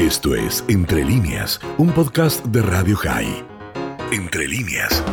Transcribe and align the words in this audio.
Esto 0.00 0.34
es 0.34 0.64
Entre 0.68 1.04
líneas, 1.04 1.60
un 1.76 1.90
podcast 1.90 2.42
de 2.46 2.62
Radio 2.62 2.96
High. 2.96 3.44
Entre 4.10 4.48
líneas. 4.48 5.04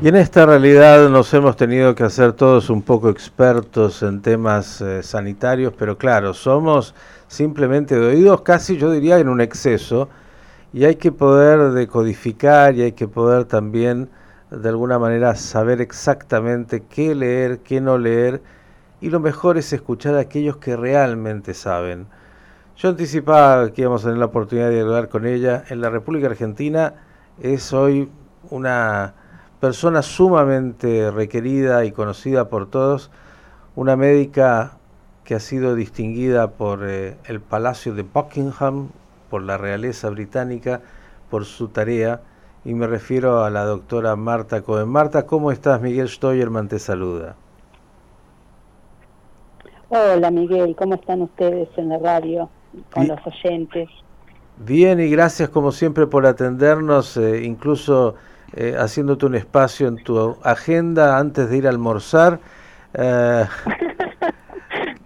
Y 0.00 0.06
en 0.06 0.14
esta 0.14 0.46
realidad 0.46 1.08
nos 1.08 1.34
hemos 1.34 1.56
tenido 1.56 1.96
que 1.96 2.04
hacer 2.04 2.34
todos 2.34 2.70
un 2.70 2.82
poco 2.82 3.08
expertos 3.08 4.00
en 4.04 4.22
temas 4.22 4.80
eh, 4.80 5.02
sanitarios, 5.02 5.72
pero 5.76 5.98
claro, 5.98 6.34
somos 6.34 6.94
simplemente 7.26 7.98
de 7.98 8.06
oídos 8.06 8.42
casi 8.42 8.76
yo 8.76 8.92
diría 8.92 9.18
en 9.18 9.28
un 9.28 9.40
exceso 9.40 10.08
y 10.72 10.84
hay 10.84 10.94
que 10.94 11.10
poder 11.10 11.72
decodificar 11.72 12.76
y 12.76 12.82
hay 12.82 12.92
que 12.92 13.08
poder 13.08 13.44
también 13.44 14.08
de 14.52 14.68
alguna 14.68 15.00
manera 15.00 15.34
saber 15.34 15.80
exactamente 15.80 16.84
qué 16.88 17.16
leer, 17.16 17.58
qué 17.64 17.80
no 17.80 17.98
leer 17.98 18.40
y 19.00 19.10
lo 19.10 19.18
mejor 19.18 19.58
es 19.58 19.72
escuchar 19.72 20.14
a 20.14 20.20
aquellos 20.20 20.58
que 20.58 20.76
realmente 20.76 21.54
saben. 21.54 22.06
Yo 22.78 22.90
anticipaba 22.90 23.72
que 23.72 23.82
íbamos 23.82 24.02
a 24.02 24.04
tener 24.04 24.18
la 24.18 24.26
oportunidad 24.26 24.70
de 24.70 24.82
hablar 24.82 25.08
con 25.08 25.26
ella. 25.26 25.64
En 25.68 25.80
la 25.80 25.90
República 25.90 26.28
Argentina 26.28 26.94
es 27.42 27.72
hoy 27.72 28.08
una 28.50 29.14
persona 29.58 30.00
sumamente 30.00 31.10
requerida 31.10 31.84
y 31.84 31.90
conocida 31.90 32.48
por 32.48 32.70
todos, 32.70 33.10
una 33.74 33.96
médica 33.96 34.78
que 35.24 35.34
ha 35.34 35.40
sido 35.40 35.74
distinguida 35.74 36.52
por 36.52 36.88
eh, 36.88 37.16
el 37.24 37.40
Palacio 37.40 37.94
de 37.94 38.02
Buckingham, 38.02 38.90
por 39.28 39.42
la 39.42 39.58
realeza 39.58 40.08
británica, 40.10 40.80
por 41.30 41.46
su 41.46 41.70
tarea, 41.70 42.20
y 42.64 42.74
me 42.74 42.86
refiero 42.86 43.42
a 43.42 43.50
la 43.50 43.64
doctora 43.64 44.14
Marta 44.14 44.62
Cohen. 44.62 44.88
Marta, 44.88 45.26
¿cómo 45.26 45.50
estás? 45.50 45.80
Miguel 45.80 46.08
Steuerman 46.08 46.68
te 46.68 46.78
saluda. 46.78 47.34
Hola 49.88 50.30
Miguel, 50.30 50.76
¿cómo 50.76 50.94
están 50.94 51.22
ustedes 51.22 51.68
en 51.76 51.88
la 51.88 51.98
radio 51.98 52.48
con 52.92 53.08
los 53.08 53.18
oyentes? 53.26 53.88
Bien, 54.58 54.98
y 54.98 55.08
gracias 55.08 55.48
como 55.48 55.70
siempre 55.70 56.06
por 56.06 56.26
atendernos, 56.26 57.16
eh, 57.16 57.44
incluso 57.44 58.16
eh, 58.54 58.74
haciéndote 58.78 59.26
un 59.26 59.34
espacio 59.34 59.86
en 59.88 60.02
tu 60.02 60.36
agenda 60.42 61.18
antes 61.18 61.48
de 61.48 61.56
ir 61.56 61.66
a 61.66 61.70
almorzar. 61.70 62.40
Eh, 62.94 63.46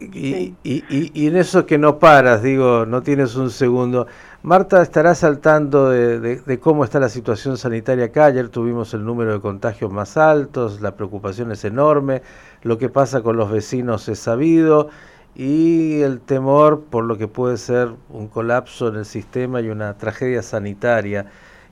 y, 0.01 0.55
y, 0.63 1.27
en 1.27 1.37
eso 1.37 1.67
que 1.67 1.79
no 1.79 1.99
paras, 1.99 2.43
digo, 2.43 2.87
no 2.87 3.03
tienes 3.03 3.37
un 3.37 3.51
segundo. 3.51 4.07
Marta 4.43 4.83
estará 4.83 5.15
saltando 5.15 5.91
de, 5.91 6.59
cómo 6.61 6.85
está 6.85 6.99
la 6.99 7.09
situación 7.09 7.57
sanitaria 7.57 8.07
acá. 8.07 8.27
Ayer 8.27 8.49
tuvimos 8.49 8.93
el 8.95 9.05
número 9.05 9.33
de 9.33 9.41
contagios 9.41 9.93
más 9.93 10.17
altos, 10.17 10.81
la 10.81 10.97
preocupación 10.97 11.53
es 11.53 11.65
enorme, 11.65 12.23
lo 12.63 12.77
que 12.79 12.89
pasa 12.89 13.23
con 13.23 13.37
los 13.37 13.51
vecinos 13.51 14.09
es 14.09 14.19
sabido 14.19 14.89
y 15.35 16.01
el 16.03 16.21
temor 16.21 16.85
por 16.91 17.05
lo 17.05 17.17
que 17.17 17.29
puede 17.29 17.57
ser 17.57 17.91
un 18.11 18.29
colapso 18.29 18.89
en 18.89 18.97
el 18.97 19.05
sistema 19.05 19.61
y 19.61 19.71
una 19.71 19.97
tragedia 19.97 20.43
sanitaria. 20.43 21.27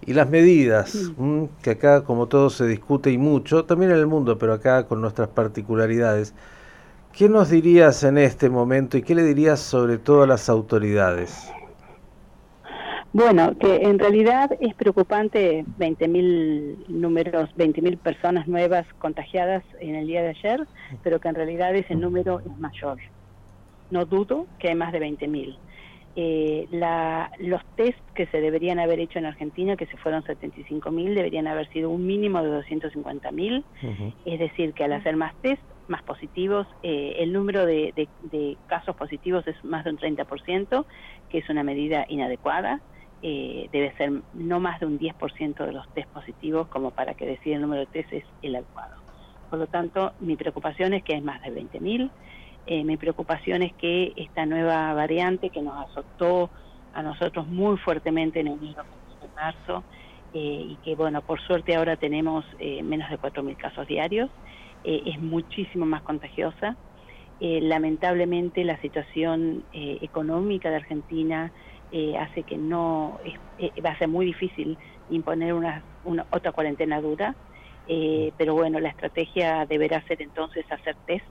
Y 0.06 0.14
las 0.14 0.30
medidas, 0.30 1.12
que 1.62 1.70
acá 1.70 2.05
como 2.05 2.27
todo 2.27 2.48
se 2.48 2.66
discute 2.66 3.11
y 3.11 3.19
mucho, 3.19 3.66
también 3.66 3.91
en 3.91 3.98
el 3.98 4.06
mundo, 4.06 4.38
pero 4.38 4.55
acá 4.55 4.86
con 4.86 5.03
nuestras 5.03 5.28
particularidades. 5.28 6.34
¿Qué 7.12 7.28
nos 7.28 7.50
dirías 7.50 8.03
en 8.05 8.16
este 8.16 8.48
momento 8.48 8.97
y 8.97 9.03
qué 9.03 9.14
le 9.14 9.25
dirías 9.25 9.61
sobre 9.61 9.98
todo 9.98 10.22
a 10.22 10.27
las 10.27 10.48
autoridades? 10.48 11.50
Bueno, 13.12 13.58
que 13.58 13.75
en 13.83 13.98
realidad 13.98 14.53
es 14.61 14.72
preocupante 14.75 15.64
20.000 15.78 16.86
números, 16.88 17.50
20.000 17.58 17.98
personas 17.98 18.47
nuevas 18.47 18.86
contagiadas 19.00 19.64
en 19.81 19.97
el 19.97 20.06
día 20.06 20.22
de 20.22 20.28
ayer, 20.28 20.66
pero 21.03 21.20
que 21.20 21.28
en 21.28 21.34
realidad 21.34 21.75
ese 21.75 21.97
número 21.97 22.41
es 22.41 22.58
mayor. 22.58 22.98
No 23.91 24.06
dudo 24.06 24.48
que 24.58 24.69
hay 24.69 24.74
más 24.74 24.92
de 24.92 25.00
20.000. 25.00 25.58
Eh, 26.16 26.66
los 27.38 27.62
test 27.77 27.98
que 28.14 28.27
se 28.27 28.41
deberían 28.41 28.78
haber 28.78 28.98
hecho 29.00 29.19
en 29.19 29.27
Argentina, 29.27 29.77
que 29.77 29.86
se 29.86 29.97
fueron 29.97 30.22
75.000, 30.22 31.14
deberían 31.14 31.47
haber 31.47 31.69
sido 31.69 31.91
un 31.91 32.06
mínimo 32.06 32.42
de 32.42 32.50
250.000. 32.50 33.64
Es 34.24 34.38
decir, 34.38 34.74
que 34.74 34.84
al 34.84 34.92
hacer 34.92 35.16
más 35.16 35.34
test, 35.41 35.62
más 35.87 36.03
positivos, 36.03 36.66
eh, 36.82 37.16
el 37.19 37.32
número 37.32 37.66
de, 37.66 38.09
casos 38.66 38.97
positivos 38.97 39.47
es 39.47 39.56
más 39.65 39.84
de 39.84 39.91
un 39.91 39.98
30%, 39.98 40.86
que 41.28 41.38
es 41.38 41.48
una 41.48 41.62
medida 41.62 42.04
inadecuada. 42.09 42.82
Eh, 43.22 43.69
debe 43.70 43.94
ser 43.97 44.22
no 44.32 44.60
más 44.60 44.81
de 44.81 44.86
un 44.86 44.98
10% 44.98 45.66
de 45.66 45.72
los 45.72 45.86
test 45.92 46.10
positivos 46.10 46.69
como 46.69 46.91
para 46.91 47.15
que 47.15 47.26
decida 47.26 47.56
el 47.56 47.60
número 47.60 47.82
de 47.82 47.86
test 47.86 48.12
es 48.12 48.25
el 48.41 48.56
adecuado. 48.56 48.94
Por 49.50 49.59
lo 49.59 49.66
tanto, 49.66 50.15
mi 50.20 50.36
preocupación 50.36 50.94
es 50.94 51.03
que 51.03 51.15
hay 51.15 51.20
más 51.20 51.42
de 51.42 51.50
20.000. 51.50 52.10
Eh, 52.66 52.84
mi 52.84 52.97
preocupación 52.97 53.62
es 53.62 53.75
que 53.75 54.12
esta 54.16 54.47
nueva 54.47 54.93
variante 54.94 55.50
que 55.50 55.62
nos 55.62 55.88
azotó 55.88 56.50
a 56.93 57.03
nosotros 57.03 57.47
muy 57.47 57.76
fuertemente 57.78 58.41
en 58.41 58.48
enero 58.48 58.84
de 59.21 59.28
marzo 59.34 59.84
eh, 60.32 60.38
y 60.69 60.76
que, 60.78 60.94
bueno, 60.94 61.22
por 61.22 61.41
suerte 61.41 61.75
ahora 61.75 61.97
tenemos 61.97 62.44
eh, 62.59 62.82
menos 62.82 63.10
de 63.10 63.19
4.000 63.19 63.56
casos 63.56 63.87
diarios, 63.87 64.31
es 64.82 65.21
muchísimo 65.21 65.84
más 65.84 66.03
contagiosa. 66.03 66.78
lamentablemente 67.38 68.65
la 68.65 68.81
situación 68.81 69.66
económica 69.72 70.71
de 70.71 70.77
Argentina 70.77 71.53
eh, 71.92 72.16
hace 72.16 72.44
que 72.44 72.56
no 72.56 73.19
eh, 73.59 73.72
va 73.84 73.91
a 73.91 73.98
ser 73.98 74.06
muy 74.06 74.25
difícil 74.25 74.78
imponer 75.09 75.54
una, 75.54 75.84
otra 76.31 76.53
cuarentena 76.53 77.00
dura 77.00 77.37
eh, 77.84 78.32
pero 78.37 78.54
bueno 78.54 78.78
la 78.78 78.91
estrategia 78.91 79.66
deberá 79.66 80.00
ser 80.06 80.22
entonces 80.22 80.65
hacer 80.71 80.97
test 81.04 81.25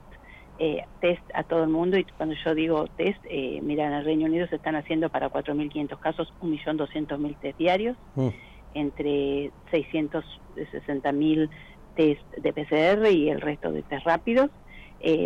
test 1.00 1.22
a 1.32 1.42
todo 1.42 1.64
el 1.64 1.70
mundo 1.70 1.96
y 1.96 2.04
cuando 2.04 2.34
yo 2.44 2.54
digo 2.54 2.86
test 2.98 3.18
mira 3.62 3.86
en 3.86 3.94
el 3.94 4.04
Reino 4.04 4.26
Unido 4.26 4.46
se 4.48 4.56
están 4.56 4.76
haciendo 4.76 5.08
para 5.08 5.30
4.500 5.30 5.98
casos 5.98 6.32
1.200.000 6.42 7.36
test 7.40 7.58
diarios 7.58 7.96
mm. 8.14 8.28
entre 8.74 9.50
660.000 9.72 11.48
test 11.96 12.36
de 12.36 12.52
PCR 12.52 13.10
y 13.10 13.30
el 13.30 13.40
resto 13.40 13.72
de 13.72 13.82
test 13.82 14.04
rápidos 14.04 14.50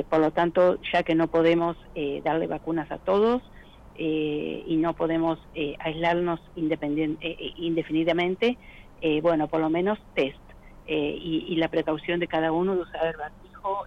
por 0.08 0.20
lo 0.20 0.30
tanto 0.30 0.78
ya 0.92 1.02
que 1.02 1.16
no 1.16 1.26
podemos 1.26 1.76
darle 2.22 2.46
vacunas 2.46 2.88
a 2.92 2.98
todos 2.98 3.42
eh, 3.96 4.64
y 4.66 4.76
no 4.76 4.94
podemos 4.94 5.38
eh, 5.54 5.76
aislarnos 5.78 6.40
eh, 6.56 7.52
indefinidamente, 7.56 8.58
bueno, 9.22 9.46
por 9.48 9.60
lo 9.60 9.70
menos 9.70 9.98
test 10.14 10.38
y, 10.86 11.54
la 11.56 11.68
precaución 11.68 12.18
de 12.18 12.26
cada 12.26 12.50
uno 12.52 12.74
de 12.74 12.80
usar 12.80 13.06
el 13.06 13.16
barbijo, 13.16 13.86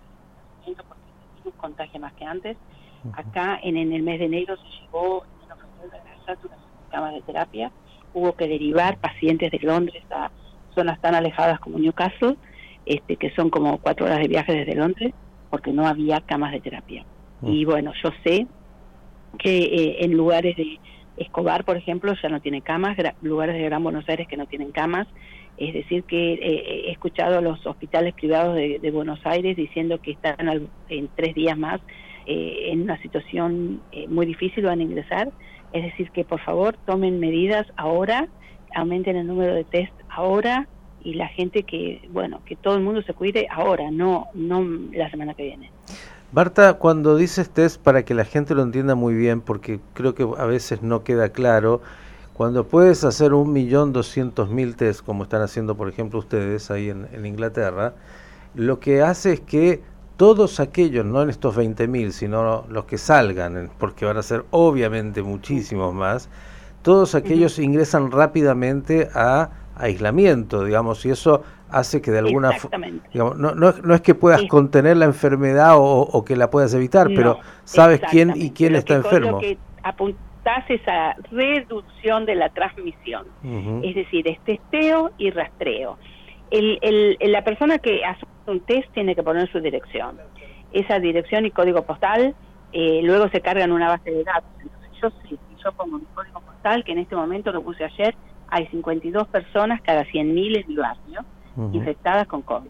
el 0.65 0.75
virus 1.47 1.59
contagia 1.59 1.99
más 1.99 2.13
que 2.13 2.25
antes. 2.25 2.57
Acá 3.13 3.59
en, 3.63 3.77
en, 3.77 3.93
el 3.93 4.03
mes 4.03 4.19
de 4.19 4.25
enero 4.25 4.57
se 4.57 4.81
llevó 4.81 5.23
en 5.23 5.45
una 5.45 5.55
camas 6.89 7.13
de 7.13 7.21
terapia, 7.21 7.71
hubo 8.13 8.33
que 8.33 8.47
derivar 8.47 8.97
pacientes 8.97 9.51
de 9.51 9.59
Londres 9.59 10.03
a 10.11 10.31
zonas 10.73 10.99
tan 11.01 11.15
alejadas 11.15 11.59
como 11.59 11.79
Newcastle, 11.79 12.35
este, 12.85 13.15
que 13.17 13.31
son 13.31 13.49
como 13.49 13.77
cuatro 13.79 14.05
horas 14.05 14.19
de 14.19 14.27
viaje 14.27 14.53
desde 14.53 14.75
Londres, 14.75 15.13
porque 15.49 15.71
no 15.71 15.87
había 15.87 16.21
camas 16.21 16.51
de 16.51 16.61
terapia. 16.61 17.05
Y 17.43 17.65
bueno, 17.65 17.93
yo 18.03 18.09
sé 18.23 18.47
que 19.37 19.57
eh, 19.59 19.97
en 20.05 20.13
lugares 20.13 20.55
de 20.55 20.79
Escobar, 21.17 21.65
por 21.65 21.77
ejemplo, 21.77 22.13
ya 22.21 22.29
no 22.29 22.39
tiene 22.39 22.61
camas, 22.61 22.97
lugares 23.21 23.55
de 23.55 23.63
Gran 23.63 23.83
Buenos 23.83 24.07
Aires 24.07 24.27
que 24.27 24.37
no 24.37 24.45
tienen 24.45 24.71
camas. 24.71 25.07
Es 25.57 25.73
decir, 25.73 26.03
que 26.03 26.33
eh, 26.33 26.83
he 26.87 26.91
escuchado 26.91 27.39
a 27.39 27.41
los 27.41 27.65
hospitales 27.65 28.13
privados 28.13 28.55
de, 28.55 28.91
Buenos 28.91 29.19
Aires 29.25 29.57
diciendo 29.57 29.99
que 29.99 30.11
están 30.11 30.69
en 30.87 31.09
tres 31.15 31.33
días 31.33 31.57
más 31.57 31.81
eh, 32.27 32.69
en 32.71 32.83
una 32.83 33.01
situación 33.01 33.81
muy 34.07 34.25
difícil, 34.25 34.65
van 34.65 34.79
a 34.79 34.83
ingresar. 34.83 35.31
Es 35.73 35.83
decir, 35.83 36.11
que 36.11 36.23
por 36.23 36.39
favor 36.41 36.77
tomen 36.85 37.19
medidas 37.19 37.65
ahora, 37.75 38.27
aumenten 38.75 39.15
el 39.15 39.27
número 39.27 39.53
de 39.55 39.63
test 39.63 39.93
ahora 40.09 40.67
y 41.03 41.13
la 41.13 41.27
gente 41.27 41.63
que, 41.63 42.01
bueno, 42.11 42.41
que 42.45 42.55
todo 42.55 42.75
el 42.75 42.83
mundo 42.83 43.01
se 43.01 43.13
cuide 43.13 43.47
ahora, 43.49 43.89
no, 43.91 44.27
no 44.33 44.61
la 44.91 45.09
semana 45.09 45.33
que 45.33 45.43
viene. 45.43 45.71
Marta, 46.33 46.73
cuando 46.73 47.15
dices 47.15 47.49
test, 47.49 47.81
para 47.81 48.03
que 48.03 48.13
la 48.13 48.25
gente 48.25 48.53
lo 48.53 48.61
entienda 48.61 48.95
muy 48.95 49.13
bien, 49.13 49.39
porque 49.39 49.79
creo 49.93 50.13
que 50.13 50.27
a 50.37 50.45
veces 50.45 50.81
no 50.81 51.05
queda 51.05 51.29
claro, 51.29 51.81
cuando 52.33 52.67
puedes 52.67 53.05
hacer 53.05 53.33
un 53.33 53.53
millón 53.53 53.93
doscientos 53.93 54.49
mil 54.49 54.75
test, 54.75 55.05
como 55.05 55.23
están 55.23 55.41
haciendo 55.41 55.77
por 55.77 55.87
ejemplo 55.87 56.19
ustedes 56.19 56.69
ahí 56.69 56.89
en, 56.89 57.25
Inglaterra, 57.25 57.93
lo 58.55 58.81
que 58.81 59.01
hace 59.01 59.33
es 59.33 59.39
que 59.39 59.81
todos 60.17 60.59
aquellos, 60.59 61.05
no 61.05 61.21
en 61.21 61.29
estos 61.29 61.55
20 61.55 61.87
mil, 61.87 62.11
sino 62.11 62.65
los 62.67 62.85
que 62.85 62.97
salgan, 62.97 63.71
porque 63.79 64.03
van 64.03 64.17
a 64.17 64.21
ser 64.21 64.43
obviamente 64.51 65.23
muchísimos 65.23 65.93
más, 65.93 66.27
todos 66.81 67.15
aquellos 67.15 67.57
ingresan 67.57 68.11
rápidamente 68.11 69.09
a 69.13 69.49
aislamiento, 69.79 70.63
digamos, 70.63 71.05
y 71.05 71.09
eso 71.09 71.43
hace 71.69 72.01
que 72.01 72.11
de 72.11 72.19
alguna 72.19 72.53
forma, 72.53 72.87
no, 73.13 73.33
no, 73.33 73.53
no, 73.53 73.93
es 73.93 74.01
que 74.01 74.15
puedas 74.15 74.43
contener 74.43 74.97
la 74.97 75.05
enfermedad 75.05 75.73
o, 75.77 76.23
que 76.25 76.35
la 76.35 76.49
puedas 76.49 76.73
evitar, 76.73 77.07
pero 77.07 77.39
sabes 77.63 78.01
quién 78.09 78.33
y 78.35 78.51
quién 78.51 78.75
está 78.75 78.95
enfermo. 78.95 79.31
Lo 79.31 79.39
que 79.39 79.57
apuntás 79.83 80.69
esa 80.69 81.15
reducción 81.31 82.25
de 82.25 82.35
la 82.35 82.49
transmisión, 82.49 83.27
es 83.83 83.95
decir, 83.95 84.27
es 84.27 84.39
testeo 84.41 85.11
y 85.17 85.31
rastreo. 85.31 85.97
El, 86.49 86.79
el, 86.81 87.17
la 87.31 87.43
persona 87.43 87.79
que 87.79 88.05
hace 88.05 88.25
un 88.45 88.61
test 88.61 88.89
tiene 88.93 89.15
que 89.15 89.23
poner 89.23 89.51
su 89.51 89.59
dirección. 89.59 90.17
Esa 90.71 90.99
dirección 90.99 91.45
y 91.45 91.51
código 91.51 91.83
postal 91.83 92.35
eh, 92.71 93.01
luego 93.03 93.29
se 93.29 93.41
carga 93.41 93.63
en 93.63 93.71
una 93.71 93.89
base 93.89 94.11
de 94.11 94.23
datos. 94.23 94.49
Entonces 94.61 94.89
yo 95.01 95.09
sé 95.09 95.37
yo 95.63 95.71
pongo 95.73 95.97
mi 95.97 96.05
código 96.13 96.39
postal, 96.41 96.83
que 96.83 96.91
en 96.91 96.99
este 96.99 97.15
momento 97.15 97.51
lo 97.51 97.63
puse 97.63 97.83
ayer, 97.83 98.15
hay 98.49 98.67
52 98.67 99.27
personas 99.27 99.81
cada 99.81 100.03
100.000 100.05 100.61
en 100.61 100.67
mi 100.67 100.75
barrio 100.75 101.25
infectadas 101.73 102.27
con 102.27 102.43
COVID 102.43 102.69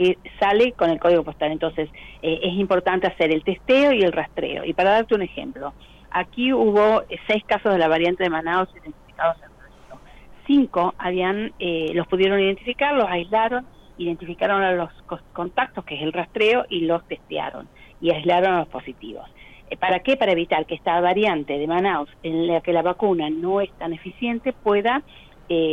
que 0.00 0.16
sale 0.38 0.72
con 0.72 0.88
el 0.88 0.98
código 0.98 1.22
postal. 1.24 1.52
Entonces, 1.52 1.90
eh, 2.22 2.40
es 2.42 2.54
importante 2.54 3.06
hacer 3.06 3.30
el 3.30 3.44
testeo 3.44 3.92
y 3.92 4.00
el 4.00 4.12
rastreo. 4.12 4.64
Y 4.64 4.72
para 4.72 4.92
darte 4.92 5.14
un 5.14 5.20
ejemplo, 5.20 5.74
aquí 6.10 6.54
hubo 6.54 7.02
seis 7.26 7.44
casos 7.44 7.72
de 7.72 7.78
la 7.78 7.86
variante 7.86 8.24
de 8.24 8.30
Manaus 8.30 8.70
identificados 8.82 9.36
en 9.42 9.50
Brasil. 9.58 10.06
Cinco 10.46 10.94
habían, 10.96 11.52
eh, 11.58 11.90
los 11.92 12.06
pudieron 12.06 12.40
identificar, 12.40 12.94
los 12.94 13.08
aislaron, 13.10 13.66
identificaron 13.98 14.62
a 14.62 14.72
los 14.72 14.90
contactos, 15.34 15.84
que 15.84 15.96
es 15.96 16.02
el 16.02 16.14
rastreo, 16.14 16.64
y 16.70 16.86
los 16.86 17.06
testearon 17.06 17.68
y 18.00 18.10
aislaron 18.10 18.54
a 18.54 18.58
los 18.60 18.68
positivos. 18.68 19.28
Eh, 19.70 19.76
¿Para 19.76 20.00
qué? 20.00 20.16
Para 20.16 20.32
evitar 20.32 20.66
que 20.66 20.74
esta 20.74 21.00
variante 21.00 21.58
de 21.58 21.66
Manaus, 21.66 22.10
en 22.22 22.46
la 22.46 22.60
que 22.60 22.72
la 22.72 22.82
vacuna 22.82 23.30
no 23.30 23.60
es 23.60 23.70
tan 23.78 23.92
eficiente, 23.92 24.52
pueda 24.52 25.02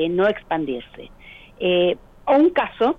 no 0.09 0.27
expandirse. 0.27 1.11
o 2.25 2.33
un 2.35 2.49
caso 2.49 2.97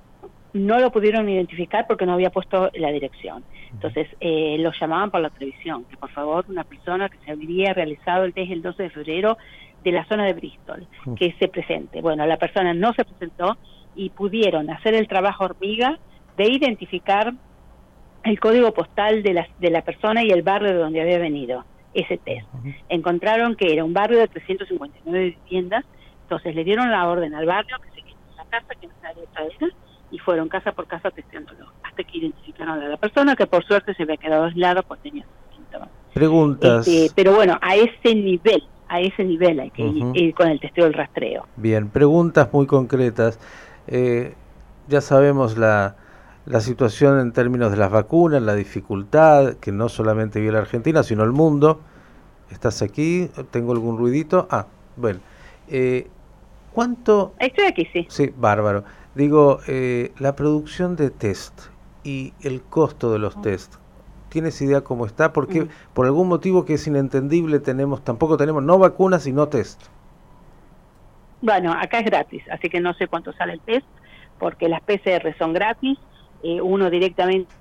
no 0.52 0.78
lo 0.78 0.90
pudieron 0.90 1.28
identificar 1.28 1.86
porque 1.86 2.06
no 2.06 2.12
había 2.12 2.30
puesto 2.30 2.70
la 2.74 2.90
dirección. 2.90 3.44
Entonces, 3.72 4.08
eh, 4.20 4.56
lo 4.58 4.72
llamaban 4.72 5.10
por 5.10 5.20
la 5.20 5.30
televisión, 5.30 5.84
que 5.84 5.96
por 5.96 6.10
favor 6.10 6.44
una 6.48 6.64
persona 6.64 7.08
que 7.08 7.18
se 7.24 7.32
había 7.32 7.74
realizado 7.74 8.24
el 8.24 8.32
test 8.32 8.50
el 8.50 8.62
12 8.62 8.82
de 8.84 8.90
febrero 8.90 9.38
de 9.84 9.92
la 9.92 10.04
zona 10.06 10.24
de 10.24 10.32
Bristol, 10.32 10.86
que 11.16 11.34
se 11.38 11.48
presente. 11.48 12.00
Bueno, 12.00 12.26
la 12.26 12.36
persona 12.36 12.74
no 12.74 12.92
se 12.94 13.04
presentó 13.04 13.56
y 13.94 14.10
pudieron 14.10 14.70
hacer 14.70 14.94
el 14.94 15.06
trabajo 15.06 15.44
hormiga 15.44 15.98
de 16.36 16.44
identificar 16.50 17.32
el 18.24 18.40
código 18.40 18.72
postal 18.72 19.22
de 19.22 19.34
la, 19.34 19.48
de 19.58 19.70
la 19.70 19.82
persona 19.82 20.22
y 20.22 20.30
el 20.30 20.42
barrio 20.42 20.70
de 20.70 20.78
donde 20.78 21.00
había 21.00 21.18
venido 21.18 21.64
ese 21.94 22.18
test. 22.18 22.46
Encontraron 22.88 23.56
que 23.56 23.72
era 23.72 23.84
un 23.84 23.92
barrio 23.92 24.18
de 24.18 24.28
359 24.28 25.36
viviendas, 25.44 25.84
entonces 26.22 26.54
le 26.54 26.64
dieron 26.64 26.90
la 26.90 27.08
orden 27.08 27.34
al 27.34 27.46
barrio 27.46 27.76
que 27.80 27.88
se 27.90 28.06
quedó 28.06 28.18
en 28.30 28.36
la 28.36 28.44
casa, 28.44 28.74
que 28.80 28.86
no 28.86 28.92
nadie 29.02 29.24
traer 29.32 29.72
y 30.10 30.18
fueron 30.18 30.48
casa 30.48 30.72
por 30.72 30.86
casa 30.86 31.10
testeándolo 31.10 31.66
hasta 31.82 32.02
que 32.02 32.18
identificaron 32.18 32.80
a 32.80 32.88
la 32.88 32.96
persona 32.96 33.36
que 33.36 33.46
por 33.46 33.64
suerte 33.64 33.94
se 33.94 34.04
había 34.04 34.16
quedado 34.16 34.44
aislado 34.44 34.82
pues 34.82 35.00
tenía 35.00 35.24
síntomas. 35.54 35.88
Preguntas. 36.14 36.88
Este, 36.88 37.12
pero 37.14 37.34
bueno, 37.34 37.58
a 37.60 37.76
ese 37.76 38.14
nivel, 38.14 38.62
a 38.88 39.00
ese 39.00 39.24
nivel 39.24 39.60
hay 39.60 39.70
que 39.70 39.82
ir, 39.82 40.34
con 40.34 40.48
el 40.48 40.60
testeo 40.60 40.84
del 40.84 40.94
rastreo. 40.94 41.46
Bien, 41.56 41.90
preguntas 41.90 42.52
muy 42.52 42.66
concretas. 42.66 43.38
Eh, 43.86 44.34
ya 44.88 45.00
sabemos 45.00 45.58
la, 45.58 45.96
la 46.48 46.60
situación 46.60 47.20
en 47.20 47.32
términos 47.32 47.70
de 47.70 47.76
las 47.76 47.90
vacunas, 47.90 48.40
la 48.40 48.54
dificultad 48.54 49.54
que 49.54 49.70
no 49.70 49.88
solamente 49.90 50.40
vive 50.40 50.52
la 50.52 50.60
Argentina, 50.60 51.02
sino 51.02 51.22
el 51.22 51.32
mundo. 51.32 51.80
¿Estás 52.50 52.80
aquí? 52.80 53.28
¿Tengo 53.50 53.72
algún 53.72 53.98
ruidito? 53.98 54.48
Ah, 54.50 54.66
bueno. 54.96 55.20
Eh, 55.68 56.08
¿Cuánto? 56.72 57.34
Estoy 57.38 57.66
aquí, 57.66 57.86
sí. 57.92 58.06
Sí, 58.08 58.32
bárbaro. 58.34 58.84
Digo, 59.14 59.60
eh, 59.66 60.12
la 60.18 60.36
producción 60.36 60.96
de 60.96 61.10
test 61.10 61.60
y 62.02 62.32
el 62.40 62.62
costo 62.62 63.12
de 63.12 63.18
los 63.18 63.36
ah. 63.36 63.42
test, 63.42 63.74
¿tienes 64.30 64.60
idea 64.62 64.80
cómo 64.80 65.04
está? 65.04 65.34
Porque 65.34 65.62
mm. 65.62 65.68
por 65.92 66.06
algún 66.06 66.28
motivo 66.28 66.64
que 66.64 66.74
es 66.74 66.86
inentendible 66.86 67.60
tenemos, 67.60 68.02
tampoco 68.02 68.38
tenemos 68.38 68.62
no 68.62 68.78
vacunas 68.78 69.24
sino 69.24 69.48
test. 69.48 69.82
Bueno, 71.42 71.72
acá 71.72 71.98
es 71.98 72.06
gratis, 72.06 72.42
así 72.50 72.70
que 72.70 72.80
no 72.80 72.94
sé 72.94 73.06
cuánto 73.06 73.32
sale 73.34 73.52
el 73.52 73.60
test, 73.60 73.86
porque 74.38 74.68
las 74.68 74.80
PCR 74.80 75.36
son 75.38 75.52
gratis, 75.52 75.98
eh, 76.42 76.60
uno 76.60 76.90
directamente 76.90 77.52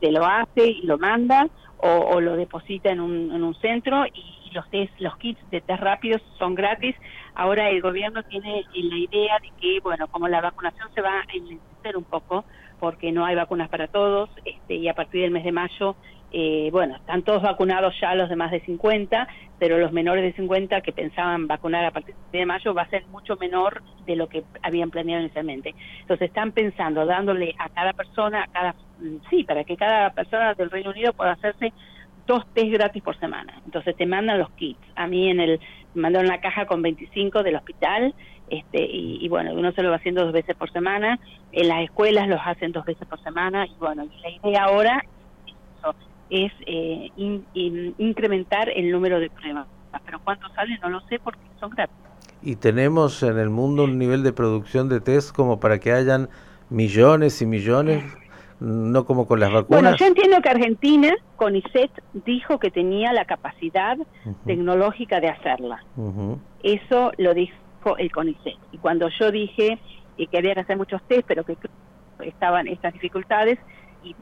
se 0.00 0.12
lo 0.12 0.24
hace 0.24 0.66
y 0.66 0.82
lo 0.82 0.98
manda 0.98 1.48
o, 1.78 2.20
lo 2.20 2.36
deposita 2.36 2.90
en 2.90 3.00
un, 3.00 3.30
en 3.32 3.42
un 3.42 3.54
centro 3.56 4.06
y, 4.06 4.44
los 4.54 4.70
test, 4.70 4.92
los 5.00 5.16
kits 5.16 5.40
de 5.50 5.60
test 5.60 5.82
rápidos 5.82 6.22
son 6.38 6.54
gratis. 6.54 6.94
Ahora 7.34 7.70
el 7.70 7.82
gobierno 7.82 8.22
tiene 8.22 8.64
la 8.72 8.96
idea 8.96 9.38
de 9.40 9.50
que, 9.60 9.80
bueno, 9.80 10.06
como 10.06 10.28
la 10.28 10.40
vacunación 10.40 10.88
se 10.94 11.00
va 11.00 11.20
a 11.20 11.24
enlentecer 11.34 11.96
un 11.96 12.04
poco, 12.04 12.44
porque 12.78 13.10
no 13.10 13.24
hay 13.24 13.34
vacunas 13.34 13.68
para 13.68 13.88
todos, 13.88 14.30
este, 14.44 14.76
y 14.76 14.88
a 14.88 14.94
partir 14.94 15.22
del 15.22 15.32
mes 15.32 15.42
de 15.42 15.50
mayo, 15.50 15.96
eh, 16.36 16.68
bueno, 16.72 16.96
están 16.96 17.22
todos 17.22 17.42
vacunados 17.42 17.94
ya 18.00 18.12
los 18.16 18.28
de 18.28 18.34
más 18.34 18.50
de 18.50 18.58
50, 18.62 19.28
pero 19.60 19.78
los 19.78 19.92
menores 19.92 20.24
de 20.24 20.32
50 20.32 20.80
que 20.80 20.90
pensaban 20.90 21.46
vacunar 21.46 21.84
a 21.84 21.92
partir 21.92 22.16
de 22.32 22.44
mayo 22.44 22.74
va 22.74 22.82
a 22.82 22.90
ser 22.90 23.06
mucho 23.06 23.36
menor 23.36 23.84
de 24.04 24.16
lo 24.16 24.28
que 24.28 24.42
habían 24.60 24.90
planeado 24.90 25.22
inicialmente. 25.22 25.76
Entonces 26.00 26.26
están 26.26 26.50
pensando, 26.50 27.06
dándole 27.06 27.54
a 27.56 27.68
cada 27.68 27.92
persona, 27.92 28.48
cada, 28.52 28.74
sí, 29.30 29.44
para 29.44 29.62
que 29.62 29.76
cada 29.76 30.10
persona 30.10 30.54
del 30.54 30.72
Reino 30.72 30.90
Unido 30.90 31.12
pueda 31.12 31.32
hacerse 31.32 31.72
dos 32.26 32.44
test 32.52 32.72
gratis 32.72 33.00
por 33.00 33.16
semana. 33.20 33.62
Entonces 33.64 33.94
te 33.94 34.04
mandan 34.04 34.40
los 34.40 34.50
kits. 34.54 34.80
A 34.96 35.06
mí 35.06 35.30
en 35.30 35.38
el 35.38 35.60
me 35.94 36.02
mandaron 36.02 36.26
la 36.26 36.40
caja 36.40 36.66
con 36.66 36.82
25 36.82 37.44
del 37.44 37.54
hospital 37.54 38.12
este 38.50 38.84
y, 38.84 39.28
bueno, 39.28 39.54
uno 39.54 39.70
se 39.70 39.82
lo 39.84 39.90
va 39.90 39.96
haciendo 39.96 40.24
dos 40.24 40.32
veces 40.32 40.56
por 40.56 40.72
semana. 40.72 41.20
En 41.52 41.68
las 41.68 41.84
escuelas 41.84 42.26
los 42.26 42.40
hacen 42.44 42.72
dos 42.72 42.84
veces 42.84 43.06
por 43.06 43.22
semana 43.22 43.66
y 43.66 43.74
bueno, 43.78 44.04
la 44.20 44.30
idea 44.30 44.64
ahora 44.64 45.04
es 45.46 45.94
eh, 46.66 47.10
incrementar 47.98 48.68
el 48.70 48.90
número 48.90 49.20
de 49.20 49.30
pruebas. 49.30 49.66
Pero 50.04 50.20
cuánto 50.24 50.48
sale 50.54 50.78
no 50.82 50.90
lo 50.90 51.00
sé 51.02 51.18
porque 51.18 51.40
son 51.60 51.70
gratis. 51.70 51.96
¿Y 52.42 52.56
tenemos 52.56 53.22
en 53.22 53.38
el 53.38 53.48
mundo 53.48 53.84
un 53.84 53.98
nivel 53.98 54.22
de 54.22 54.32
producción 54.32 54.88
de 54.88 55.00
test 55.00 55.34
como 55.34 55.60
para 55.60 55.78
que 55.78 55.92
hayan 55.92 56.28
millones 56.68 57.40
y 57.40 57.46
millones 57.46 58.02
no 58.60 59.04
como 59.04 59.26
con 59.26 59.40
las 59.40 59.52
vacunas. 59.52 59.82
Bueno, 59.82 59.96
yo 59.96 60.06
entiendo 60.06 60.40
que 60.40 60.48
Argentina, 60.48 61.14
CONICET, 61.36 61.90
dijo 62.24 62.58
que 62.58 62.70
tenía 62.70 63.12
la 63.12 63.24
capacidad 63.24 63.98
tecnológica 64.46 65.20
de 65.20 65.28
hacerla. 65.28 65.84
Eso 66.62 67.12
lo 67.18 67.34
dijo 67.34 67.54
el 67.98 68.10
CONICET. 68.10 68.56
Y 68.72 68.78
cuando 68.78 69.08
yo 69.18 69.30
dije 69.30 69.78
que 70.16 70.38
había 70.38 70.54
que 70.54 70.60
hacer 70.60 70.76
muchos 70.76 71.02
test, 71.08 71.24
pero 71.26 71.44
que 71.44 71.56
estaban 72.20 72.68
estas 72.68 72.92
dificultades, 72.92 73.58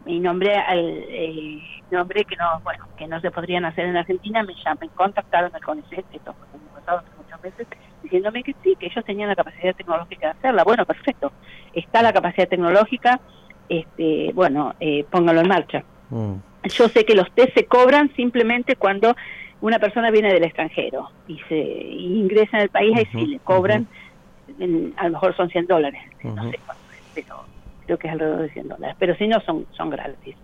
y, 0.07 0.21
nombré 0.21 0.57
al 0.57 0.79
eh, 1.09 1.63
nombré 1.91 2.25
que 2.25 2.37
no 2.37 2.61
bueno 2.63 2.87
que 2.97 3.07
no 3.07 3.21
se 3.21 3.31
podrían 3.31 3.65
hacer 3.65 3.87
en 3.87 3.97
Argentina 3.97 4.43
me 4.43 4.55
llaman 4.55 4.89
contactaron 4.95 5.55
al 5.55 5.63
CONICET 5.63 6.05
esto 6.13 6.35
pasado 6.75 7.03
muchas 7.17 7.43
veces 7.43 7.67
diciéndome 8.03 8.43
que 8.43 8.55
sí 8.63 8.77
que 8.79 8.87
ellos 8.87 9.05
tenían 9.05 9.29
la 9.29 9.37
capacidad 9.37 9.75
tecnológica 9.75 10.29
de 10.29 10.39
hacerla 10.39 10.65
bueno 10.65 10.87
perfecto 10.87 11.33
está 11.75 12.03
la 12.03 12.13
capacidad 12.13 12.49
tecnológica 12.49 13.21
este, 13.69 14.33
bueno, 14.35 14.75
eh, 14.81 15.05
póngalo 15.11 15.41
en 15.41 15.49
marcha. 15.49 15.83
Mm. 16.11 16.35
Yo 16.65 16.89
sé 16.89 17.05
que 17.05 17.15
los 17.15 17.31
test 17.33 17.55
se 17.55 17.65
cobran 17.65 18.15
simplemente 18.15 18.77
cuando 18.77 19.17
una 19.63 19.79
persona 19.79 20.11
viene 20.11 20.33
del 20.33 20.45
extranjero 20.45 21.11
y 21.27 21.39
se 21.49 21.57
ingresa 21.57 22.59
en 22.59 22.63
el 22.65 22.69
país, 22.69 22.99
y 22.99 23.19
sí 23.19 23.27
le 23.27 23.39
cobran, 23.39 23.87
a 24.97 25.05
lo 25.05 25.11
mejor 25.11 25.35
son 25.37 25.49
100 25.49 25.67
dólares, 25.67 26.03
no 26.23 26.51
sé 26.51 26.59
cuánto 26.67 26.83
es, 26.93 27.03
pero 27.15 27.45
creo 27.87 27.99
que 27.99 28.09
es 28.09 28.13
alrededor 28.13 28.43
de 28.43 28.51
100 28.51 28.69
dólares, 28.69 28.97
pero 28.99 29.15
si 29.17 29.27
no 29.27 29.41
son, 29.41 29.67
son 29.77 29.91
gratis. 29.91 30.37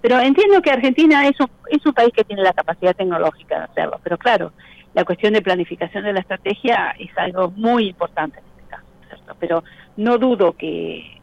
Pero 0.00 0.20
entiendo 0.20 0.60
que 0.62 0.70
Argentina 0.70 1.26
es 1.26 1.38
un, 1.40 1.48
es 1.70 1.84
un 1.84 1.92
país 1.92 2.12
que 2.14 2.24
tiene 2.24 2.42
la 2.42 2.52
capacidad 2.52 2.94
tecnológica 2.94 3.58
de 3.58 3.64
hacerlo, 3.64 4.00
pero 4.02 4.18
claro, 4.18 4.52
la 4.94 5.04
cuestión 5.04 5.32
de 5.34 5.42
planificación 5.42 6.04
de 6.04 6.12
la 6.12 6.20
estrategia 6.20 6.94
es 6.98 7.10
algo 7.16 7.50
muy 7.50 7.88
importante 7.88 8.38
en 8.38 8.44
este 8.46 8.70
caso, 8.70 8.86
¿cierto? 9.08 9.36
Pero 9.38 9.64
no 9.96 10.18
dudo 10.18 10.52
que 10.52 11.16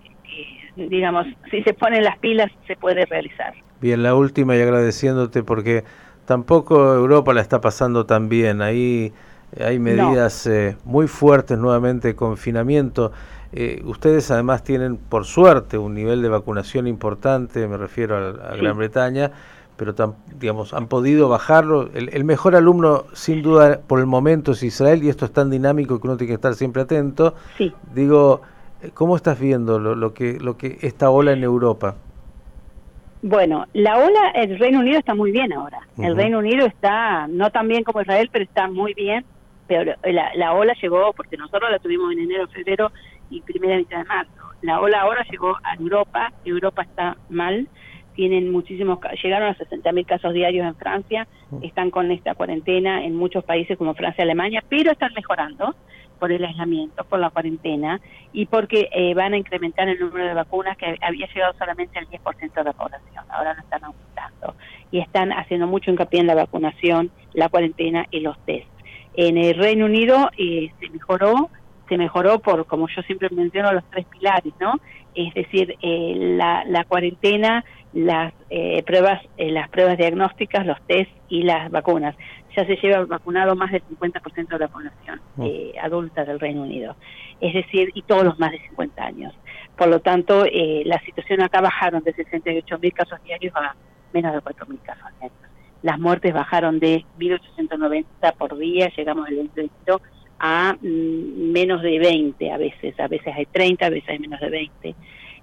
digamos, 0.75 1.27
si 1.51 1.61
se 1.63 1.73
ponen 1.73 2.03
las 2.03 2.17
pilas 2.19 2.51
se 2.67 2.75
puede 2.75 3.05
realizar. 3.05 3.53
Bien, 3.81 4.01
la 4.03 4.15
última 4.15 4.55
y 4.55 4.61
agradeciéndote 4.61 5.43
porque 5.43 5.83
tampoco 6.25 6.93
Europa 6.93 7.33
la 7.33 7.41
está 7.41 7.61
pasando 7.61 8.05
tan 8.05 8.29
bien. 8.29 8.61
Ahí 8.61 9.13
hay 9.59 9.79
medidas 9.79 10.47
eh, 10.47 10.77
muy 10.85 11.07
fuertes 11.07 11.57
nuevamente 11.57 12.09
de 12.09 12.15
confinamiento. 12.15 13.11
Eh, 13.51 13.81
ustedes 13.85 14.31
además 14.31 14.63
tienen, 14.63 14.97
por 14.97 15.25
suerte, 15.25 15.77
un 15.77 15.93
nivel 15.93 16.21
de 16.21 16.29
vacunación 16.29 16.87
importante, 16.87 17.67
me 17.67 17.77
refiero 17.77 18.17
a, 18.17 18.55
Gran 18.55 18.77
Bretaña, 18.77 19.31
pero 19.77 19.93
digamos, 20.39 20.73
han 20.73 20.87
podido 20.87 21.29
bajarlo. 21.29 21.89
El, 21.93 22.09
el, 22.13 22.23
mejor 22.23 22.55
alumno, 22.55 23.05
sin 23.13 23.41
duda, 23.41 23.79
por 23.85 23.99
el 23.99 24.05
momento 24.05 24.53
es 24.53 24.63
Israel, 24.63 25.03
y 25.03 25.09
esto 25.09 25.25
es 25.25 25.31
tan 25.31 25.49
dinámico 25.49 25.99
que 25.99 26.07
uno 26.07 26.17
tiene 26.17 26.29
que 26.29 26.35
estar 26.35 26.55
siempre 26.55 26.81
atento. 26.81 27.35
Sí. 27.57 27.73
Digo, 27.93 28.41
¿Cómo 28.93 29.15
estás 29.15 29.39
viendo 29.39 29.79
lo, 29.79 30.13
que, 30.13 30.39
lo 30.39 30.57
que 30.57 30.77
esta 30.81 31.09
ola 31.09 31.31
en 31.31 31.43
Europa? 31.43 31.95
Bueno, 33.21 33.65
la 33.71 33.97
ola, 33.97 34.31
el 34.35 34.59
Reino 34.59 34.79
Unido 34.79 34.99
está 34.99 35.15
muy 35.15 35.31
bien 35.31 35.53
ahora. 35.53 35.79
El 35.97 36.17
Reino 36.17 36.39
Unido 36.39 36.65
está, 36.65 37.27
no 37.27 37.49
tan 37.51 37.69
bien 37.69 37.85
como 37.85 38.01
Israel, 38.01 38.29
pero 38.31 38.43
está 38.43 38.67
muy 38.67 38.93
bien. 38.93 39.23
Pero 39.73 39.95
la, 40.35 40.53
ola 40.53 40.73
llegó, 40.79 41.13
porque 41.13 41.35
nosotros 41.37 41.71
la 41.71 41.79
tuvimos 41.79 42.11
en 42.11 42.19
enero, 42.19 42.47
febrero 42.47 42.91
y 43.29 43.41
primera 43.41 43.77
mitad 43.77 43.99
de 43.99 44.03
marzo. 44.03 44.31
La 44.61 44.79
ola 44.79 45.01
ahora 45.01 45.25
llegó 45.29 45.57
a 45.63 45.75
Europa. 45.75 46.31
Europa 46.45 46.83
está 46.83 47.17
mal. 47.29 47.67
Tienen 48.13 48.51
muchísimos, 48.51 48.99
llegaron 49.23 49.49
a 49.49 49.57
60.000 49.57 50.05
casos 50.05 50.33
diarios 50.33 50.67
en 50.67 50.75
Francia. 50.75 51.27
Están 51.63 51.89
con 51.89 52.11
esta 52.11 52.35
cuarentena 52.35 53.03
en 53.03 53.15
muchos 53.15 53.43
países 53.43 53.75
como 53.77 53.95
Francia 53.95 54.21
y 54.21 54.25
Alemania, 54.25 54.63
pero 54.69 54.91
están 54.91 55.11
mejorando 55.15 55.75
por 56.19 56.31
el 56.31 56.45
aislamiento, 56.45 57.03
por 57.05 57.19
la 57.19 57.31
cuarentena 57.31 57.99
y 58.31 58.45
porque 58.45 58.89
eh, 58.93 59.15
van 59.15 59.33
a 59.33 59.37
incrementar 59.37 59.89
el 59.89 59.99
número 59.99 60.27
de 60.27 60.35
vacunas 60.35 60.77
que 60.77 60.95
había 61.01 61.27
llegado 61.33 61.53
solamente 61.57 61.97
al 61.97 62.07
10% 62.07 62.53
de 62.53 62.63
la 62.63 62.73
población, 62.73 63.25
ahora 63.29 63.55
lo 63.55 63.59
están 63.61 63.83
aumentando 63.83 64.55
y 64.91 64.99
están 64.99 65.33
haciendo 65.33 65.67
mucho 65.67 65.89
hincapié 65.89 66.21
en 66.21 66.27
la 66.27 66.35
vacunación, 66.35 67.11
la 67.33 67.49
cuarentena 67.49 68.05
y 68.11 68.19
los 68.19 68.37
test. 68.45 68.72
En 69.15 69.37
el 69.37 69.55
Reino 69.55 69.85
Unido 69.85 70.29
eh, 70.37 70.71
se 70.79 70.89
mejoró, 70.89 71.49
se 71.89 71.97
mejoró 71.97 72.39
por, 72.39 72.65
como 72.65 72.87
yo 72.87 73.01
siempre 73.03 73.29
menciono, 73.29 73.71
los 73.71 73.83
tres 73.89 74.05
pilares, 74.07 74.53
¿no? 74.59 74.79
Es 75.15 75.33
decir, 75.33 75.75
eh, 75.81 76.13
la, 76.37 76.63
la 76.65 76.85
cuarentena, 76.85 77.63
las 77.93 78.33
eh, 78.49 78.81
pruebas, 78.83 79.21
eh, 79.37 79.51
las 79.51 79.69
pruebas 79.69 79.97
diagnósticas, 79.97 80.65
los 80.65 80.81
test 80.87 81.11
y 81.29 81.43
las 81.43 81.69
vacunas. 81.71 82.15
Ya 82.55 82.65
se 82.65 82.75
lleva 82.75 83.05
vacunado 83.05 83.55
más 83.55 83.71
del 83.71 83.83
50% 83.83 84.47
de 84.47 84.59
la 84.59 84.67
población 84.67 85.21
mm. 85.37 85.43
eh, 85.43 85.73
adulta 85.81 86.25
del 86.25 86.39
Reino 86.39 86.63
Unido. 86.63 86.95
Es 87.39 87.53
decir, 87.53 87.91
y 87.93 88.01
todos 88.03 88.23
los 88.23 88.39
más 88.39 88.51
de 88.51 88.59
50 88.59 89.03
años. 89.03 89.33
Por 89.77 89.87
lo 89.87 89.99
tanto, 89.99 90.45
eh, 90.45 90.83
la 90.85 90.99
situación 91.01 91.41
acá 91.41 91.61
bajaron 91.61 92.03
de 92.03 92.13
68.000 92.15 92.93
casos 92.93 93.23
diarios 93.23 93.55
a 93.55 93.75
menos 94.11 94.33
de 94.33 94.39
4.000 94.39 94.81
casos 94.81 95.07
diarios. 95.19 95.52
Las 95.83 95.99
muertes 95.99 96.33
bajaron 96.33 96.79
de 96.79 97.05
1.890 97.19 98.33
por 98.37 98.57
día, 98.57 98.91
llegamos 98.95 99.29
el 99.29 99.49
20 99.53 99.71
a 100.39 100.75
mm, 100.81 101.51
menos 101.51 101.81
de 101.81 101.99
20 101.99 102.51
a 102.51 102.57
veces, 102.57 102.99
a 102.99 103.07
veces 103.07 103.33
hay 103.35 103.45
30, 103.45 103.85
a 103.85 103.89
veces 103.89 104.09
hay 104.09 104.19
menos 104.19 104.39
de 104.39 104.49
20. 104.49 104.95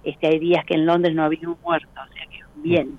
Este, 0.03 0.27
hay 0.27 0.39
días 0.39 0.65
que 0.65 0.75
en 0.75 0.87
Londres 0.87 1.15
no 1.15 1.25
había 1.25 1.49
un 1.49 1.57
muerto, 1.63 1.89
o 1.95 2.13
sea 2.13 2.27
que 2.27 2.41
bien, 2.57 2.99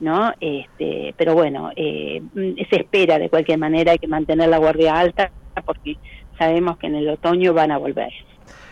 ¿no? 0.00 0.32
Este, 0.40 1.14
pero 1.16 1.34
bueno, 1.34 1.70
eh, 1.76 2.22
se 2.70 2.76
espera 2.76 3.18
de 3.18 3.28
cualquier 3.28 3.58
manera, 3.58 3.92
hay 3.92 3.98
que 3.98 4.08
mantener 4.08 4.48
la 4.48 4.58
guardia 4.58 4.98
alta 4.98 5.30
porque 5.64 5.96
sabemos 6.38 6.78
que 6.78 6.86
en 6.86 6.96
el 6.96 7.08
otoño 7.08 7.52
van 7.52 7.70
a 7.70 7.78
volver. 7.78 8.12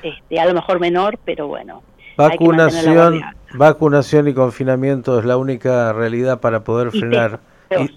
Este, 0.03 0.41
a 0.41 0.47
lo 0.47 0.55
mejor 0.55 0.81
menor, 0.81 1.19
pero 1.25 1.49
bueno. 1.49 1.83
Vacunación, 2.17 3.23
vacunación 3.55 4.29
y 4.29 4.35
confinamiento 4.35 5.19
es 5.19 5.25
la 5.25 5.37
única 5.37 5.93
realidad 5.93 6.41
para 6.41 6.65
poder 6.65 6.91
frenar. 6.91 7.41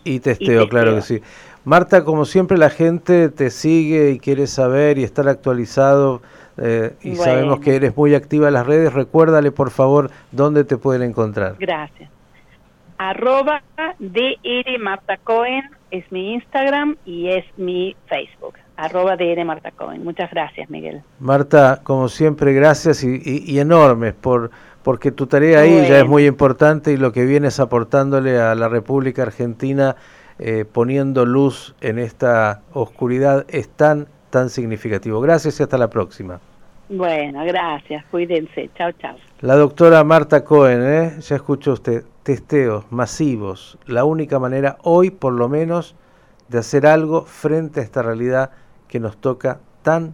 Y, 0.03 0.19
testeo, 0.19 0.69
claro 0.69 0.95
que 0.95 1.01
sí. 1.01 1.21
Marta, 1.65 2.03
como 2.03 2.25
siempre 2.25 2.57
la 2.57 2.69
gente 2.69 3.29
te 3.29 3.49
sigue 3.49 4.11
y 4.11 4.19
quiere 4.19 4.47
saber 4.47 4.97
y 4.97 5.03
estar 5.03 5.27
actualizado 5.29 6.21
eh, 6.57 6.93
y 7.01 7.15
sabemos 7.15 7.59
que 7.59 7.75
eres 7.75 7.95
muy 7.95 8.15
activa 8.15 8.47
en 8.47 8.53
las 8.53 8.67
redes. 8.67 8.93
Recuérdale 8.93 9.51
por 9.51 9.71
favor 9.71 10.11
dónde 10.31 10.63
te 10.63 10.77
pueden 10.77 11.03
encontrar. 11.03 11.55
Gracias. 11.59 12.09
Arroba 12.97 13.61
DR 13.99 14.79
Marta 14.79 15.17
Cohen 15.17 15.63
es 15.91 16.09
mi 16.11 16.33
Instagram 16.33 16.95
y 17.05 17.29
es 17.29 17.45
mi 17.57 17.95
Facebook. 18.07 18.55
Arroba 18.75 19.15
DR 19.15 19.43
Marta 19.45 19.71
Cohen. 19.71 20.03
Muchas 20.03 20.31
gracias, 20.31 20.69
Miguel. 20.69 21.01
Marta, 21.19 21.81
como 21.83 22.09
siempre, 22.09 22.53
gracias 22.53 23.03
y, 23.03 23.59
enormes 23.59 24.13
por 24.13 24.51
porque 24.83 25.11
tu 25.11 25.27
tarea 25.27 25.61
ahí 25.61 25.87
ya 25.87 25.99
es 25.99 26.07
muy 26.07 26.25
importante 26.25 26.91
y 26.91 26.97
lo 26.97 27.11
que 27.11 27.25
vienes 27.25 27.59
aportándole 27.59 28.39
a 28.39 28.55
la 28.55 28.67
República 28.67 29.23
Argentina 29.23 29.95
eh, 30.39 30.65
poniendo 30.69 31.25
luz 31.25 31.75
en 31.81 31.99
esta 31.99 32.61
oscuridad 32.73 33.45
es 33.47 33.69
tan, 33.69 34.07
tan 34.29 34.49
significativo. 34.49 35.21
Gracias 35.21 35.59
y 35.59 35.63
hasta 35.63 35.77
la 35.77 35.89
próxima. 35.89 36.39
Bueno, 36.89 37.45
gracias. 37.45 38.03
Cuídense. 38.11 38.69
Chao, 38.75 38.91
chao. 38.93 39.15
La 39.41 39.55
doctora 39.55 40.03
Marta 40.03 40.43
Cohen, 40.43 40.81
¿eh? 40.83 41.15
ya 41.19 41.35
escuchó 41.35 41.73
usted, 41.73 42.03
testeos 42.23 42.85
masivos, 42.91 43.77
la 43.85 44.05
única 44.05 44.39
manera 44.39 44.77
hoy 44.83 45.11
por 45.11 45.33
lo 45.33 45.49
menos 45.49 45.95
de 46.49 46.59
hacer 46.59 46.85
algo 46.85 47.25
frente 47.25 47.79
a 47.79 47.83
esta 47.83 48.01
realidad 48.01 48.51
que 48.87 48.99
nos 48.99 49.17
toca 49.17 49.59
tan, 49.81 50.13